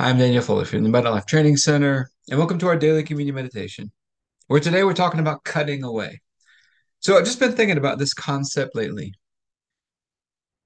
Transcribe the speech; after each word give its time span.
I'm 0.00 0.16
Daniel 0.16 0.44
Fuller 0.44 0.64
from 0.64 0.84
the 0.84 0.88
Meta 0.88 1.10
Life 1.10 1.26
Training 1.26 1.56
Center, 1.56 2.08
and 2.30 2.38
welcome 2.38 2.60
to 2.60 2.68
our 2.68 2.76
daily 2.76 3.02
communion 3.02 3.34
meditation, 3.34 3.90
where 4.46 4.60
today 4.60 4.84
we're 4.84 4.94
talking 4.94 5.18
about 5.18 5.42
cutting 5.42 5.82
away. 5.82 6.20
So 7.00 7.16
I've 7.16 7.24
just 7.24 7.40
been 7.40 7.50
thinking 7.50 7.78
about 7.78 7.98
this 7.98 8.14
concept 8.14 8.76
lately 8.76 9.14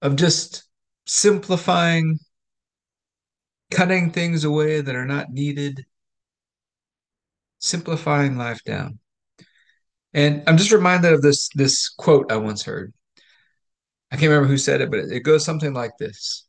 of 0.02 0.16
just 0.16 0.64
simplifying, 1.06 2.18
cutting 3.70 4.10
things 4.10 4.44
away 4.44 4.82
that 4.82 4.94
are 4.94 5.06
not 5.06 5.30
needed, 5.30 5.86
simplifying 7.58 8.36
life 8.36 8.62
down. 8.64 8.98
And 10.12 10.42
I'm 10.46 10.58
just 10.58 10.72
reminded 10.72 11.14
of 11.14 11.22
this 11.22 11.48
this 11.54 11.88
quote 11.88 12.30
I 12.30 12.36
once 12.36 12.64
heard. 12.64 12.92
I 14.10 14.16
can't 14.16 14.28
remember 14.28 14.48
who 14.48 14.58
said 14.58 14.82
it, 14.82 14.90
but 14.90 14.98
it 14.98 15.20
goes 15.20 15.42
something 15.42 15.72
like 15.72 15.96
this. 15.98 16.46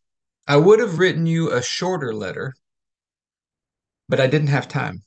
I 0.50 0.58
would 0.58 0.82
have 0.82 1.00
written 1.00 1.26
you 1.26 1.50
a 1.50 1.64
shorter 1.64 2.14
letter 2.14 2.54
but 4.14 4.20
I 4.20 4.28
didn't 4.28 4.50
have 4.50 4.68
time. 4.68 5.02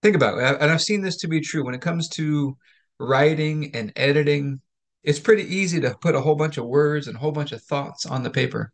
Think 0.00 0.16
about 0.16 0.38
it. 0.38 0.62
And 0.62 0.72
I've 0.72 0.80
seen 0.80 1.02
this 1.02 1.18
to 1.18 1.28
be 1.28 1.42
true 1.42 1.62
when 1.62 1.74
it 1.74 1.82
comes 1.82 2.08
to 2.16 2.56
writing 2.98 3.74
and 3.74 3.92
editing. 3.96 4.62
It's 5.02 5.20
pretty 5.20 5.42
easy 5.42 5.78
to 5.82 5.94
put 6.00 6.14
a 6.14 6.22
whole 6.22 6.36
bunch 6.36 6.56
of 6.56 6.64
words 6.64 7.08
and 7.08 7.16
a 7.16 7.18
whole 7.18 7.30
bunch 7.30 7.52
of 7.52 7.62
thoughts 7.64 8.06
on 8.06 8.22
the 8.22 8.30
paper. 8.30 8.72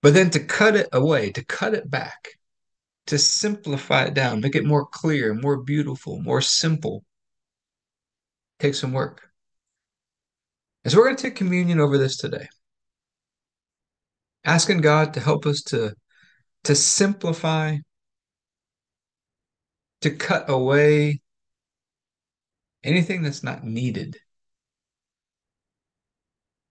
But 0.00 0.14
then 0.14 0.30
to 0.30 0.40
cut 0.40 0.74
it 0.74 0.88
away, 0.90 1.32
to 1.32 1.44
cut 1.44 1.74
it 1.74 1.90
back, 1.90 2.30
to 3.08 3.18
simplify 3.18 4.04
it 4.04 4.14
down, 4.14 4.40
make 4.40 4.56
it 4.56 4.64
more 4.64 4.86
clear, 4.86 5.34
more 5.34 5.58
beautiful, 5.62 6.22
more 6.22 6.40
simple, 6.40 7.04
takes 8.58 8.78
some 8.78 8.92
work. 8.94 9.28
And 10.84 10.90
so 10.90 10.96
we're 10.96 11.04
going 11.04 11.16
to 11.16 11.22
take 11.24 11.36
communion 11.36 11.78
over 11.78 11.98
this 11.98 12.16
today. 12.16 12.48
Asking 14.46 14.78
God 14.78 15.12
to 15.12 15.20
help 15.20 15.44
us 15.44 15.60
to 15.64 15.94
to 16.64 16.74
simplify, 16.74 17.76
to 20.02 20.10
cut 20.10 20.48
away 20.48 21.20
anything 22.82 23.22
that's 23.22 23.42
not 23.42 23.64
needed. 23.64 24.16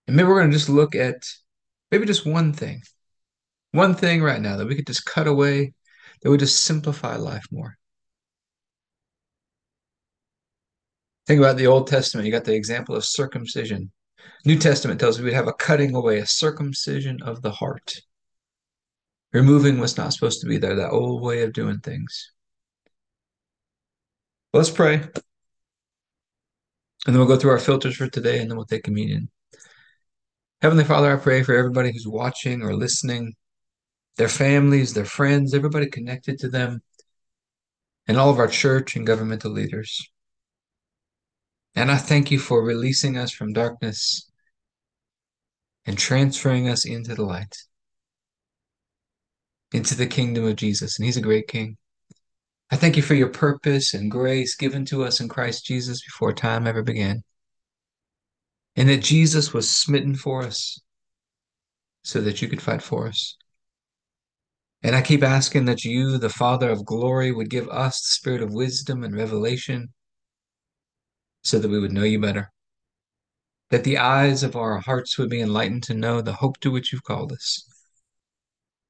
And 0.07 0.15
maybe 0.15 0.27
we're 0.27 0.39
going 0.39 0.51
to 0.51 0.57
just 0.57 0.69
look 0.69 0.95
at 0.95 1.23
maybe 1.91 2.05
just 2.05 2.25
one 2.25 2.53
thing, 2.53 2.81
one 3.71 3.93
thing 3.93 4.21
right 4.21 4.41
now 4.41 4.57
that 4.57 4.67
we 4.67 4.75
could 4.75 4.87
just 4.87 5.05
cut 5.05 5.27
away, 5.27 5.73
that 6.21 6.29
would 6.29 6.39
just 6.39 6.63
simplify 6.63 7.15
life 7.15 7.45
more. 7.51 7.77
Think 11.27 11.39
about 11.39 11.57
the 11.57 11.67
Old 11.67 11.85
Testament. 11.87 12.25
You 12.25 12.31
got 12.31 12.45
the 12.45 12.55
example 12.55 12.95
of 12.95 13.05
circumcision. 13.05 13.91
New 14.45 14.57
Testament 14.57 14.99
tells 14.99 15.17
us 15.17 15.23
we'd 15.23 15.33
have 15.33 15.47
a 15.47 15.53
cutting 15.53 15.93
away, 15.93 16.17
a 16.17 16.25
circumcision 16.25 17.21
of 17.21 17.43
the 17.43 17.51
heart 17.51 18.01
removing 19.31 19.79
what's 19.79 19.97
not 19.97 20.13
supposed 20.13 20.41
to 20.41 20.47
be 20.47 20.57
there, 20.57 20.75
that 20.75 20.91
old 20.91 21.21
way 21.21 21.43
of 21.43 21.53
doing 21.53 21.79
things. 21.79 22.31
Let's 24.53 24.69
pray. 24.69 24.95
And 24.95 25.13
then 27.05 27.17
we'll 27.17 27.27
go 27.27 27.37
through 27.37 27.51
our 27.51 27.59
filters 27.59 27.95
for 27.95 28.07
today 28.07 28.39
and 28.39 28.49
then 28.49 28.57
we'll 28.57 28.65
take 28.65 28.83
communion. 28.83 29.29
Heavenly 30.61 30.83
Father, 30.83 31.13
I 31.13 31.19
pray 31.19 31.43
for 31.43 31.55
everybody 31.55 31.91
who's 31.91 32.07
watching 32.07 32.61
or 32.61 32.75
listening, 32.75 33.35
their 34.17 34.27
families, 34.27 34.93
their 34.93 35.05
friends, 35.05 35.53
everybody 35.53 35.87
connected 35.87 36.39
to 36.39 36.49
them, 36.49 36.81
and 38.07 38.17
all 38.17 38.29
of 38.29 38.39
our 38.39 38.47
church 38.47 38.95
and 38.95 39.07
governmental 39.07 39.51
leaders. 39.51 40.09
And 41.75 41.89
I 41.89 41.97
thank 41.97 42.31
you 42.31 42.39
for 42.39 42.63
releasing 42.63 43.17
us 43.17 43.31
from 43.31 43.53
darkness 43.53 44.29
and 45.85 45.97
transferring 45.97 46.67
us 46.67 46.85
into 46.85 47.15
the 47.15 47.23
light 47.23 47.55
into 49.71 49.95
the 49.95 50.07
kingdom 50.07 50.45
of 50.45 50.55
Jesus, 50.55 50.97
and 50.97 51.05
He's 51.05 51.17
a 51.17 51.21
great 51.21 51.47
King. 51.47 51.77
I 52.71 52.75
thank 52.75 52.95
you 52.95 53.03
for 53.03 53.15
your 53.15 53.29
purpose 53.29 53.93
and 53.93 54.11
grace 54.11 54.55
given 54.55 54.85
to 54.85 55.03
us 55.03 55.19
in 55.19 55.27
Christ 55.27 55.65
Jesus 55.65 56.03
before 56.03 56.33
time 56.33 56.67
ever 56.67 56.83
began, 56.83 57.23
and 58.75 58.89
that 58.89 59.03
Jesus 59.03 59.53
was 59.53 59.69
smitten 59.69 60.15
for 60.15 60.43
us 60.43 60.79
so 62.03 62.21
that 62.21 62.41
you 62.41 62.47
could 62.47 62.61
fight 62.61 62.81
for 62.81 63.07
us. 63.07 63.35
And 64.81 64.95
I 64.95 65.01
keep 65.01 65.23
asking 65.23 65.65
that 65.65 65.83
you, 65.83 66.17
the 66.17 66.29
Father 66.29 66.69
of 66.69 66.85
glory, 66.85 67.31
would 67.31 67.49
give 67.49 67.67
us 67.69 68.01
the 68.01 68.11
spirit 68.11 68.41
of 68.41 68.53
wisdom 68.53 69.03
and 69.03 69.15
revelation 69.15 69.89
so 71.43 71.59
that 71.59 71.69
we 71.69 71.79
would 71.79 71.91
know 71.91 72.03
you 72.03 72.19
better. 72.19 72.51
That 73.71 73.83
the 73.83 73.97
eyes 73.97 74.41
of 74.41 74.55
our 74.55 74.79
hearts 74.79 75.17
would 75.17 75.29
be 75.29 75.41
enlightened 75.41 75.83
to 75.83 75.93
know 75.93 76.21
the 76.21 76.33
hope 76.33 76.59
to 76.61 76.71
which 76.71 76.93
you've 76.93 77.03
called 77.03 77.31
us 77.33 77.68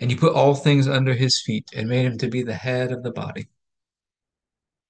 And 0.00 0.10
you 0.10 0.16
put 0.16 0.34
all 0.34 0.54
things 0.54 0.88
under 0.88 1.14
his 1.14 1.42
feet 1.42 1.68
and 1.76 1.88
made 1.88 2.06
him 2.06 2.18
to 2.18 2.28
be 2.28 2.42
the 2.42 2.54
head 2.54 2.90
of 2.90 3.02
the 3.02 3.12
body, 3.12 3.48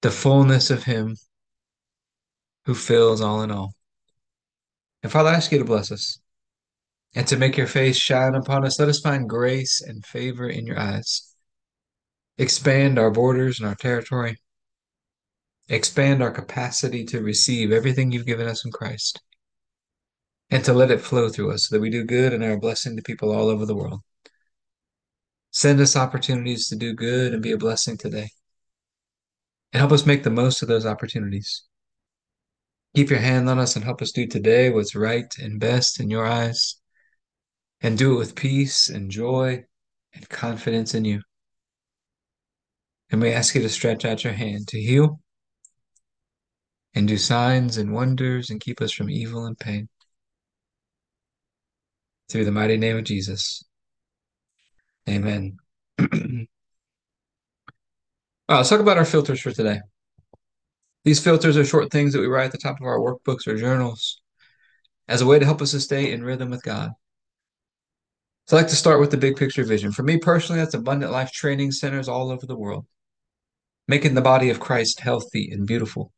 the 0.03 0.11
fullness 0.11 0.71
of 0.71 0.85
him 0.85 1.17
who 2.65 2.75
fills 2.75 3.21
all 3.21 3.43
in 3.43 3.51
all. 3.51 3.75
And 5.03 5.11
Father, 5.11 5.31
I 5.31 5.35
ask 5.35 5.51
you 5.51 5.59
to 5.59 5.65
bless 5.65 5.91
us 5.91 6.21
and 7.15 7.27
to 7.27 7.37
make 7.37 7.57
your 7.57 7.67
face 7.67 7.97
shine 7.97 8.35
upon 8.35 8.65
us. 8.65 8.79
Let 8.79 8.89
us 8.89 9.01
find 9.01 9.29
grace 9.29 9.81
and 9.81 10.07
favor 10.07 10.49
in 10.49 10.67
your 10.67 10.79
eyes. 10.79 11.35
Expand 12.39 12.99
our 12.99 13.11
borders 13.11 13.59
and 13.59 13.69
our 13.69 13.75
territory. 13.75 14.37
Expand 15.69 16.23
our 16.23 16.31
capacity 16.31 17.05
to 17.07 17.23
receive 17.23 17.73
everything 17.73 18.11
you've 18.13 18.27
given 18.27 18.47
us 18.47 18.65
in 18.65 18.71
Christ 18.71 19.21
and 20.51 20.65
to 20.65 20.73
let 20.73 20.91
it 20.91 21.01
flow 21.01 21.29
through 21.29 21.53
us 21.53 21.69
so 21.69 21.75
that 21.75 21.81
we 21.81 21.91
do 21.91 22.05
good 22.05 22.33
and 22.33 22.43
are 22.43 22.53
a 22.53 22.59
blessing 22.59 22.97
to 22.97 23.03
people 23.03 23.33
all 23.33 23.49
over 23.49 23.67
the 23.67 23.75
world. 23.75 24.01
Send 25.51 25.81
us 25.81 25.97
opportunities 25.97 26.69
to 26.69 26.77
do 26.77 26.95
good 26.95 27.33
and 27.33 27.43
be 27.43 27.53
a 27.53 27.59
blessing 27.59 27.97
today. 27.97 28.31
And 29.73 29.81
help 29.81 29.93
us 29.93 30.07
make 30.07 30.23
the 30.23 30.31
most 30.31 30.63
of 30.63 30.69
those 30.69 30.87
opportunities. 30.87 31.65
Keep 32.95 33.11
your 33.11 33.21
hand 33.21 33.49
on 33.49 33.59
us 33.59 33.77
and 33.77 33.85
help 33.85 34.03
us 34.03 34.13
do 34.13 34.27
today 34.27 34.71
what's 34.71 34.97
right 34.97 35.33
and 35.39 35.61
best 35.61 36.01
in 36.01 36.11
your 36.11 36.27
eyes. 36.27 36.77
And 37.81 37.97
do 37.97 38.15
it 38.15 38.19
with 38.19 38.35
peace 38.35 38.89
and 38.89 39.11
joy 39.11 39.65
and 40.13 40.29
confidence 40.29 40.95
in 40.95 41.05
you. 41.05 41.23
And 43.11 43.21
we 43.21 43.33
ask 43.33 43.55
you 43.55 43.63
to 43.63 43.69
stretch 43.69 44.05
out 44.05 44.23
your 44.23 44.33
hand 44.33 44.69
to 44.69 44.81
heal 44.81 45.21
and 46.95 47.09
do 47.09 47.17
signs 47.17 47.77
and 47.77 47.93
wonders 47.93 48.51
and 48.51 48.61
keep 48.61 48.81
us 48.81 48.93
from 48.93 49.11
evil 49.11 49.47
and 49.47 49.59
pain. 49.59 49.89
Through 52.29 52.45
the 52.45 52.53
mighty 52.53 52.77
name 52.77 52.97
of 52.97 53.05
Jesus. 53.05 53.65
Amen. 55.11 55.57
right, 55.99 56.09
uh, 58.49 58.57
let's 58.59 58.69
talk 58.69 58.81
about 58.81 58.97
our 58.97 59.05
filters 59.05 59.41
for 59.41 59.51
today. 59.51 59.81
These 61.05 61.19
filters 61.19 61.57
are 61.57 61.65
short 61.65 61.91
things 61.91 62.13
that 62.13 62.21
we 62.21 62.27
write 62.27 62.47
at 62.47 62.53
the 62.53 62.59
top 62.59 62.81
of 62.81 62.87
our 62.87 62.99
workbooks 62.99 63.49
or 63.49 63.57
journals 63.57 64.21
as 65.09 65.21
a 65.21 65.27
way 65.27 65.39
to 65.39 65.45
help 65.45 65.61
us 65.63 65.73
to 65.73 65.81
stay 65.81 66.13
in 66.13 66.23
rhythm 66.23 66.51
with 66.51 66.63
God. 66.63 66.93
So 68.47 68.57
I 68.57 68.61
like 68.61 68.71
to 68.71 68.77
start 68.77 69.01
with 69.01 69.11
the 69.11 69.17
big 69.17 69.37
picture 69.37 69.65
vision. 69.65 69.91
For 69.91 70.03
me 70.05 70.19
personally, 70.19 70.61
that's 70.61 70.75
abundant 70.75 71.11
life 71.11 71.33
training 71.33 71.73
centers 71.73 72.09
all 72.09 72.31
over 72.31 72.47
the 72.47 72.57
world, 72.57 72.87
making 73.89 74.15
the 74.15 74.21
body 74.21 74.51
of 74.51 74.61
Christ 74.61 75.01
healthy 75.01 75.51
and 75.51 75.67
beautiful. 75.67 76.13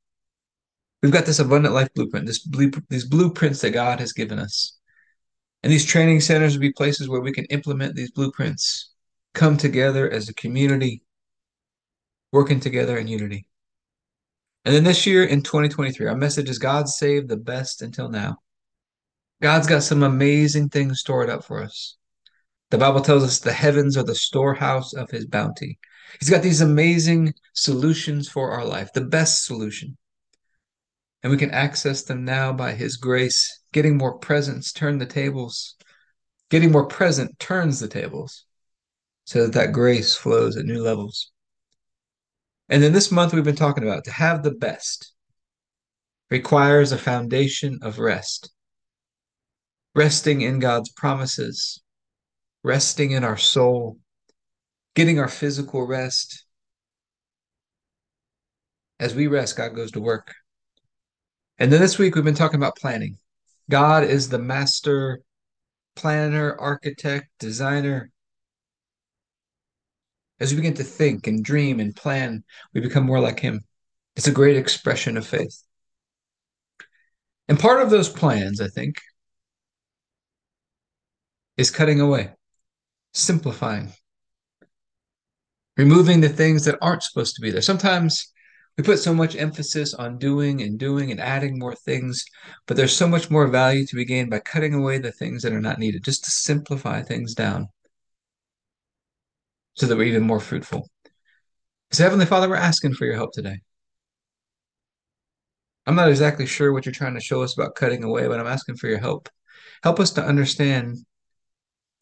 We've 1.02 1.12
got 1.12 1.26
this 1.26 1.38
abundant 1.38 1.74
life 1.74 1.88
blueprint, 1.94 2.26
this 2.26 2.46
these 2.88 3.06
blueprints 3.06 3.60
that 3.62 3.70
God 3.70 4.00
has 4.00 4.12
given 4.12 4.38
us. 4.38 4.78
And 5.62 5.72
these 5.72 5.84
training 5.84 6.20
centers 6.20 6.54
will 6.54 6.60
be 6.60 6.72
places 6.72 7.08
where 7.08 7.20
we 7.20 7.32
can 7.32 7.44
implement 7.46 7.94
these 7.94 8.10
blueprints, 8.10 8.90
come 9.34 9.56
together 9.56 10.10
as 10.10 10.28
a 10.28 10.34
community, 10.34 11.02
working 12.32 12.60
together 12.60 12.98
in 12.98 13.06
unity. 13.06 13.46
And 14.64 14.74
then 14.74 14.84
this 14.84 15.06
year 15.06 15.24
in 15.24 15.42
2023, 15.42 16.06
our 16.06 16.16
message 16.16 16.48
is 16.48 16.58
God 16.58 16.88
saved 16.88 17.28
the 17.28 17.36
best 17.36 17.82
until 17.82 18.08
now. 18.08 18.38
God's 19.40 19.66
got 19.66 19.82
some 19.82 20.02
amazing 20.02 20.68
things 20.68 21.00
stored 21.00 21.28
up 21.28 21.44
for 21.44 21.62
us. 21.62 21.96
The 22.70 22.78
Bible 22.78 23.00
tells 23.00 23.24
us 23.24 23.38
the 23.38 23.52
heavens 23.52 23.96
are 23.96 24.04
the 24.04 24.14
storehouse 24.14 24.94
of 24.94 25.10
his 25.10 25.26
bounty. 25.26 25.78
He's 26.20 26.30
got 26.30 26.42
these 26.42 26.60
amazing 26.60 27.34
solutions 27.52 28.28
for 28.28 28.52
our 28.52 28.64
life, 28.64 28.92
the 28.92 29.00
best 29.00 29.44
solution. 29.44 29.96
And 31.22 31.30
we 31.30 31.38
can 31.38 31.50
access 31.50 32.02
them 32.02 32.24
now 32.24 32.52
by 32.52 32.72
his 32.72 32.96
grace 32.96 33.62
Getting 33.72 33.96
more 33.96 34.18
presence 34.18 34.70
turn 34.70 34.98
the 34.98 35.06
tables. 35.06 35.76
Getting 36.50 36.70
more 36.70 36.86
present 36.86 37.38
turns 37.38 37.80
the 37.80 37.88
tables. 37.88 38.44
so 39.24 39.42
that 39.44 39.52
that 39.52 39.72
grace 39.72 40.16
flows 40.16 40.56
at 40.56 40.64
new 40.64 40.82
levels. 40.82 41.30
And 42.68 42.82
then 42.82 42.92
this 42.92 43.12
month 43.12 43.32
we've 43.32 43.44
been 43.44 43.54
talking 43.54 43.84
about 43.84 44.04
to 44.04 44.10
have 44.10 44.42
the 44.42 44.50
best 44.50 45.14
requires 46.28 46.90
a 46.90 46.98
foundation 46.98 47.78
of 47.82 48.00
rest. 48.00 48.50
Resting 49.94 50.40
in 50.40 50.58
God's 50.58 50.90
promises, 50.90 51.80
resting 52.64 53.12
in 53.12 53.22
our 53.22 53.36
soul, 53.36 53.98
getting 54.94 55.20
our 55.20 55.28
physical 55.28 55.86
rest. 55.86 56.44
As 58.98 59.14
we 59.14 59.28
rest, 59.28 59.56
God 59.56 59.76
goes 59.76 59.92
to 59.92 60.00
work. 60.00 60.34
And 61.62 61.72
then 61.72 61.80
this 61.80 61.96
week 61.96 62.16
we've 62.16 62.24
been 62.24 62.34
talking 62.34 62.58
about 62.58 62.74
planning. 62.74 63.18
God 63.70 64.02
is 64.02 64.28
the 64.28 64.38
master 64.40 65.20
planner, 65.94 66.56
architect, 66.58 67.28
designer. 67.38 68.10
As 70.40 70.50
we 70.50 70.56
begin 70.56 70.74
to 70.74 70.82
think 70.82 71.28
and 71.28 71.44
dream 71.44 71.78
and 71.78 71.94
plan, 71.94 72.42
we 72.74 72.80
become 72.80 73.06
more 73.06 73.20
like 73.20 73.38
Him. 73.38 73.60
It's 74.16 74.26
a 74.26 74.32
great 74.32 74.56
expression 74.56 75.16
of 75.16 75.24
faith. 75.24 75.62
And 77.46 77.60
part 77.60 77.80
of 77.80 77.90
those 77.90 78.08
plans, 78.08 78.60
I 78.60 78.66
think, 78.66 79.00
is 81.56 81.70
cutting 81.70 82.00
away, 82.00 82.32
simplifying, 83.12 83.92
removing 85.76 86.22
the 86.22 86.28
things 86.28 86.64
that 86.64 86.78
aren't 86.82 87.04
supposed 87.04 87.36
to 87.36 87.40
be 87.40 87.52
there. 87.52 87.62
Sometimes 87.62 88.31
we 88.76 88.84
put 88.84 88.98
so 88.98 89.12
much 89.12 89.36
emphasis 89.36 89.92
on 89.94 90.18
doing 90.18 90.62
and 90.62 90.78
doing 90.78 91.10
and 91.10 91.20
adding 91.20 91.58
more 91.58 91.74
things, 91.74 92.24
but 92.66 92.76
there's 92.76 92.96
so 92.96 93.06
much 93.06 93.30
more 93.30 93.46
value 93.46 93.86
to 93.86 93.96
be 93.96 94.04
gained 94.04 94.30
by 94.30 94.38
cutting 94.38 94.74
away 94.74 94.98
the 94.98 95.12
things 95.12 95.42
that 95.42 95.52
are 95.52 95.60
not 95.60 95.78
needed, 95.78 96.04
just 96.04 96.24
to 96.24 96.30
simplify 96.30 97.02
things 97.02 97.34
down 97.34 97.68
so 99.74 99.86
that 99.86 99.96
we're 99.96 100.04
even 100.04 100.22
more 100.22 100.40
fruitful. 100.40 100.88
So, 101.90 102.02
Heavenly 102.04 102.26
Father, 102.26 102.48
we're 102.48 102.56
asking 102.56 102.94
for 102.94 103.04
your 103.04 103.16
help 103.16 103.32
today. 103.32 103.60
I'm 105.86 105.94
not 105.94 106.08
exactly 106.08 106.46
sure 106.46 106.72
what 106.72 106.86
you're 106.86 106.94
trying 106.94 107.14
to 107.14 107.20
show 107.20 107.42
us 107.42 107.54
about 107.54 107.74
cutting 107.74 108.04
away, 108.04 108.28
but 108.28 108.40
I'm 108.40 108.46
asking 108.46 108.76
for 108.76 108.88
your 108.88 108.98
help. 108.98 109.28
Help 109.82 110.00
us 110.00 110.12
to 110.12 110.24
understand 110.24 110.96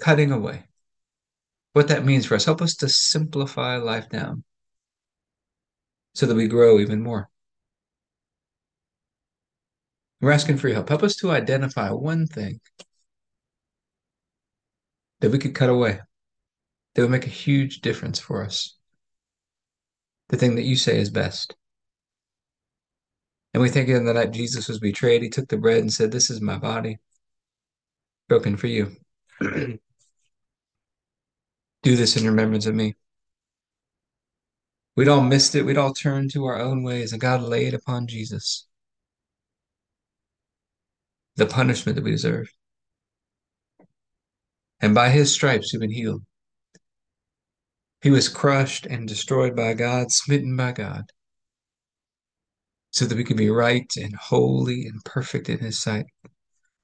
cutting 0.00 0.30
away, 0.30 0.64
what 1.72 1.88
that 1.88 2.04
means 2.04 2.26
for 2.26 2.34
us. 2.34 2.44
Help 2.44 2.62
us 2.62 2.76
to 2.76 2.88
simplify 2.88 3.76
life 3.76 4.08
down 4.08 4.44
so 6.14 6.26
that 6.26 6.34
we 6.34 6.48
grow 6.48 6.78
even 6.78 7.02
more. 7.02 7.28
We're 10.20 10.32
asking 10.32 10.58
for 10.58 10.68
your 10.68 10.74
help. 10.74 10.88
Help 10.88 11.02
us 11.02 11.16
to 11.16 11.30
identify 11.30 11.90
one 11.90 12.26
thing 12.26 12.60
that 15.20 15.30
we 15.30 15.38
could 15.38 15.54
cut 15.54 15.70
away 15.70 16.00
that 16.94 17.02
would 17.02 17.10
make 17.10 17.26
a 17.26 17.30
huge 17.30 17.80
difference 17.80 18.18
for 18.18 18.44
us. 18.44 18.76
The 20.28 20.36
thing 20.36 20.56
that 20.56 20.64
you 20.64 20.76
say 20.76 20.98
is 20.98 21.10
best. 21.10 21.56
And 23.52 23.62
we 23.62 23.68
think 23.68 23.88
in 23.88 24.04
the 24.04 24.14
night 24.14 24.32
Jesus 24.32 24.68
was 24.68 24.78
betrayed, 24.78 25.22
he 25.22 25.28
took 25.28 25.48
the 25.48 25.56
bread 25.56 25.78
and 25.78 25.92
said, 25.92 26.12
This 26.12 26.30
is 26.30 26.40
my 26.40 26.56
body, 26.56 26.98
broken 28.28 28.56
for 28.56 28.68
you. 28.68 28.96
Do 29.40 29.78
this 31.82 32.16
in 32.16 32.26
remembrance 32.26 32.66
of 32.66 32.74
me. 32.74 32.94
We'd 35.00 35.08
all 35.08 35.22
missed 35.22 35.54
it. 35.54 35.62
We'd 35.62 35.78
all 35.78 35.94
turned 35.94 36.30
to 36.32 36.44
our 36.44 36.60
own 36.60 36.82
ways, 36.82 37.12
and 37.12 37.20
God 37.22 37.40
laid 37.40 37.72
upon 37.72 38.06
Jesus 38.06 38.66
the 41.36 41.46
punishment 41.46 41.96
that 41.96 42.04
we 42.04 42.10
deserve. 42.10 42.52
And 44.78 44.94
by 44.94 45.08
his 45.08 45.32
stripes, 45.32 45.72
we've 45.72 45.80
been 45.80 45.90
healed. 45.90 46.22
He 48.02 48.10
was 48.10 48.28
crushed 48.28 48.84
and 48.84 49.08
destroyed 49.08 49.56
by 49.56 49.72
God, 49.72 50.12
smitten 50.12 50.54
by 50.54 50.72
God, 50.72 51.04
so 52.90 53.06
that 53.06 53.16
we 53.16 53.24
could 53.24 53.38
be 53.38 53.48
right 53.48 53.90
and 53.96 54.14
holy 54.14 54.84
and 54.84 55.02
perfect 55.06 55.48
in 55.48 55.60
his 55.60 55.80
sight. 55.80 56.04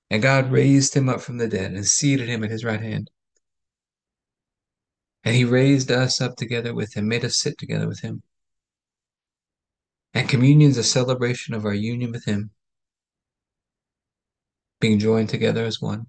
And 0.08 0.22
God 0.22 0.50
raised 0.50 0.94
him 0.94 1.10
up 1.10 1.20
from 1.20 1.36
the 1.36 1.48
dead 1.48 1.72
and 1.72 1.84
seated 1.84 2.30
him 2.30 2.42
at 2.44 2.50
his 2.50 2.64
right 2.64 2.80
hand. 2.80 3.10
And 5.26 5.34
he 5.34 5.44
raised 5.44 5.90
us 5.90 6.20
up 6.20 6.36
together 6.36 6.72
with 6.72 6.96
him, 6.96 7.08
made 7.08 7.24
us 7.24 7.40
sit 7.40 7.58
together 7.58 7.88
with 7.88 7.98
him. 7.98 8.22
And 10.14 10.28
communion 10.28 10.70
is 10.70 10.78
a 10.78 10.84
celebration 10.84 11.52
of 11.52 11.64
our 11.64 11.74
union 11.74 12.12
with 12.12 12.24
him, 12.24 12.52
being 14.80 15.00
joined 15.00 15.28
together 15.28 15.64
as 15.64 15.82
one. 15.82 16.06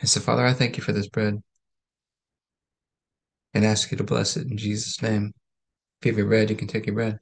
And 0.00 0.08
so, 0.08 0.18
Father, 0.18 0.44
I 0.44 0.54
thank 0.54 0.76
you 0.76 0.82
for 0.82 0.90
this 0.90 1.06
bread 1.06 1.40
and 3.54 3.64
ask 3.64 3.92
you 3.92 3.96
to 3.96 4.02
bless 4.02 4.36
it 4.36 4.48
in 4.48 4.56
Jesus' 4.56 5.00
name. 5.00 5.32
If 6.00 6.06
you 6.06 6.10
have 6.10 6.18
your 6.18 6.26
bread, 6.26 6.50
you 6.50 6.56
can 6.56 6.66
take 6.66 6.86
your 6.86 6.96
bread. 6.96 7.20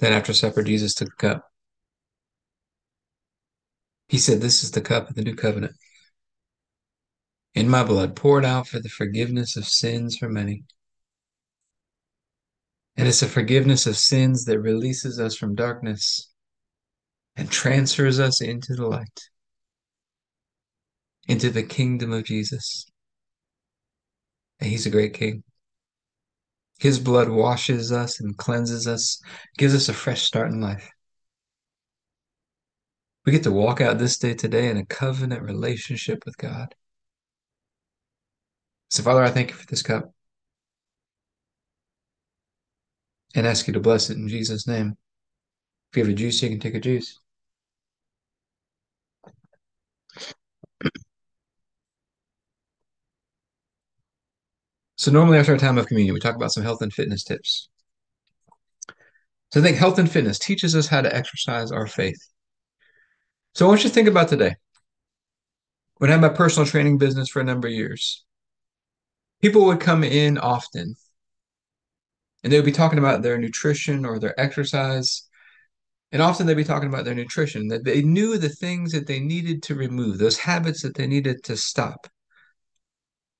Then 0.00 0.12
after 0.14 0.32
supper, 0.32 0.62
Jesus 0.62 0.94
took 0.94 1.08
a 1.12 1.16
cup. 1.16 1.50
He 4.08 4.18
said, 4.18 4.40
This 4.40 4.64
is 4.64 4.72
the 4.72 4.80
cup 4.80 5.08
of 5.08 5.14
the 5.14 5.22
new 5.22 5.36
covenant. 5.36 5.76
In 7.54 7.68
my 7.68 7.84
blood, 7.84 8.16
poured 8.16 8.44
out 8.44 8.66
for 8.66 8.80
the 8.80 8.88
forgiveness 8.88 9.56
of 9.56 9.66
sins 9.66 10.16
for 10.16 10.28
many. 10.28 10.64
And 12.96 13.06
it's 13.06 13.22
a 13.22 13.28
forgiveness 13.28 13.86
of 13.86 13.96
sins 13.96 14.44
that 14.46 14.58
releases 14.58 15.20
us 15.20 15.36
from 15.36 15.54
darkness 15.54 16.32
and 17.36 17.50
transfers 17.50 18.18
us 18.18 18.40
into 18.40 18.74
the 18.74 18.86
light, 18.86 19.20
into 21.28 21.50
the 21.50 21.62
kingdom 21.62 22.12
of 22.12 22.24
Jesus. 22.24 22.86
And 24.60 24.70
he's 24.70 24.86
a 24.86 24.90
great 24.90 25.14
king. 25.14 25.44
His 26.80 26.98
blood 26.98 27.28
washes 27.28 27.92
us 27.92 28.20
and 28.20 28.36
cleanses 28.38 28.88
us, 28.88 29.20
gives 29.58 29.74
us 29.74 29.90
a 29.90 29.92
fresh 29.92 30.22
start 30.22 30.50
in 30.50 30.62
life. 30.62 30.90
We 33.26 33.32
get 33.32 33.42
to 33.42 33.52
walk 33.52 33.82
out 33.82 33.98
this 33.98 34.16
day 34.16 34.32
today 34.32 34.70
in 34.70 34.78
a 34.78 34.86
covenant 34.86 35.42
relationship 35.42 36.24
with 36.24 36.38
God. 36.38 36.74
So, 38.88 39.02
Father, 39.02 39.22
I 39.22 39.30
thank 39.30 39.50
you 39.50 39.56
for 39.56 39.66
this 39.66 39.82
cup 39.82 40.10
and 43.34 43.46
ask 43.46 43.66
you 43.66 43.74
to 43.74 43.80
bless 43.80 44.08
it 44.08 44.16
in 44.16 44.26
Jesus' 44.26 44.66
name. 44.66 44.96
If 45.92 45.98
you 45.98 46.04
have 46.04 46.12
a 46.12 46.16
juice, 46.16 46.42
you 46.42 46.48
can 46.48 46.60
take 46.60 46.74
a 46.74 46.80
juice. 46.80 47.19
So, 55.00 55.10
normally 55.10 55.38
after 55.38 55.52
our 55.52 55.58
time 55.58 55.78
of 55.78 55.86
communion, 55.86 56.12
we 56.12 56.20
talk 56.20 56.36
about 56.36 56.52
some 56.52 56.62
health 56.62 56.82
and 56.82 56.92
fitness 56.92 57.24
tips. 57.24 57.70
So, 59.50 59.60
I 59.60 59.62
think 59.62 59.78
health 59.78 59.98
and 59.98 60.10
fitness 60.10 60.38
teaches 60.38 60.76
us 60.76 60.88
how 60.88 61.00
to 61.00 61.16
exercise 61.16 61.72
our 61.72 61.86
faith. 61.86 62.20
So, 63.54 63.64
I 63.64 63.68
want 63.70 63.82
you 63.82 63.88
to 63.88 63.94
think 63.94 64.08
about 64.08 64.28
today. 64.28 64.56
When 65.96 66.10
I 66.10 66.12
had 66.12 66.20
my 66.20 66.28
personal 66.28 66.66
training 66.66 66.98
business 66.98 67.30
for 67.30 67.40
a 67.40 67.44
number 67.44 67.66
of 67.66 67.72
years, 67.72 68.26
people 69.40 69.64
would 69.64 69.80
come 69.80 70.04
in 70.04 70.36
often 70.36 70.96
and 72.44 72.52
they 72.52 72.58
would 72.58 72.66
be 72.66 72.70
talking 72.70 72.98
about 72.98 73.22
their 73.22 73.38
nutrition 73.38 74.04
or 74.04 74.18
their 74.18 74.38
exercise. 74.38 75.26
And 76.12 76.20
often 76.20 76.46
they'd 76.46 76.52
be 76.52 76.62
talking 76.62 76.90
about 76.90 77.06
their 77.06 77.14
nutrition, 77.14 77.68
that 77.68 77.84
they 77.84 78.02
knew 78.02 78.36
the 78.36 78.50
things 78.50 78.92
that 78.92 79.06
they 79.06 79.18
needed 79.18 79.62
to 79.62 79.74
remove, 79.74 80.18
those 80.18 80.40
habits 80.40 80.82
that 80.82 80.94
they 80.94 81.06
needed 81.06 81.42
to 81.44 81.56
stop, 81.56 82.06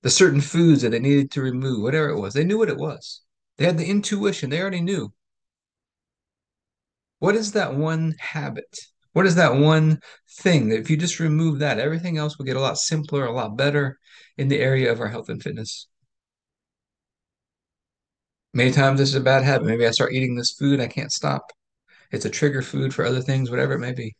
the 0.03 0.11
certain 0.11 0.41
foods 0.41 0.83
that 0.83 0.91
they 0.91 0.99
needed 0.99 1.31
to 1.33 1.43
remove, 1.43 1.83
whatever 1.83 2.09
it 2.09 2.19
was. 2.21 2.35
They 2.35 2.45
knew 2.45 2.59
what 2.59 2.69
it 2.69 2.79
was. 2.79 3.23
They 3.59 3.67
had 3.67 3.79
the 3.79 3.87
intuition, 3.87 4.51
they 4.51 4.61
already 4.61 4.81
knew. 4.81 5.13
What 7.19 7.37
is 7.37 7.53
that 7.53 7.75
one 7.77 8.15
habit? 8.19 8.77
What 9.13 9.27
is 9.27 9.35
that 9.37 9.55
one 9.55 10.01
thing 10.29 10.69
that 10.71 10.81
if 10.81 10.91
you 10.91 10.97
just 10.97 11.21
remove 11.21 11.59
that, 11.59 11.79
everything 11.79 12.17
else 12.17 12.39
will 12.39 12.45
get 12.47 12.57
a 12.57 12.61
lot 12.61 12.79
simpler, 12.79 13.27
a 13.27 13.33
lot 13.33 13.57
better 13.57 13.99
in 14.39 14.49
the 14.49 14.59
area 14.61 14.91
of 14.91 15.01
our 15.01 15.09
health 15.09 15.29
and 15.29 15.43
fitness? 15.43 15.87
Many 18.55 18.71
times 18.73 18.99
this 19.01 19.09
is 19.09 19.15
a 19.17 19.21
bad 19.21 19.43
habit. 19.45 19.67
Maybe 19.67 19.87
I 19.87 19.91
start 19.91 20.13
eating 20.13 20.37
this 20.37 20.53
food, 20.53 20.81
I 20.81 20.87
can't 20.89 21.13
stop. 21.13 21.53
It's 22.13 22.25
a 22.25 22.31
trigger 22.31 22.63
food 22.63 22.95
for 22.95 23.05
other 23.05 23.23
things, 23.23 23.51
whatever 23.51 23.75
it 23.75 23.81
may 23.81 23.93
be. 23.93 24.17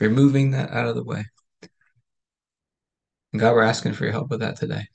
Removing 0.00 0.52
that 0.52 0.70
out 0.70 0.88
of 0.88 0.94
the 0.94 1.04
way. 1.04 1.24
And 3.36 3.40
God, 3.42 3.52
we're 3.54 3.64
asking 3.64 3.92
for 3.92 4.04
your 4.04 4.14
help 4.14 4.30
with 4.30 4.40
that 4.40 4.56
today. 4.56 4.88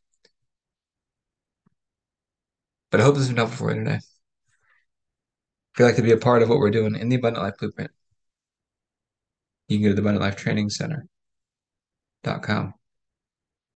But 2.90 3.00
I 3.00 3.04
hope 3.04 3.14
this 3.14 3.22
has 3.22 3.30
been 3.30 3.38
helpful 3.38 3.68
for 3.68 3.74
you 3.76 3.84
today. 3.84 3.98
If 3.98 4.04
you'd 5.78 5.86
like 5.86 5.98
to 5.98 6.02
be 6.02 6.12
a 6.12 6.18
part 6.18 6.42
of 6.42 6.50
what 6.50 6.58
we're 6.58 6.72
doing 6.72 6.96
in 6.96 7.10
the 7.10 7.18
Abundant 7.18 7.46
Life 7.46 7.60
Blueprint, 7.60 7.92
you 9.68 9.78
can 9.78 9.84
go 9.84 9.90
to 9.90 9.94
the 9.94 10.02
Abundant 10.02 10.24
Life 10.24 10.38
Training 10.38 10.72
Center.com. 10.72 11.04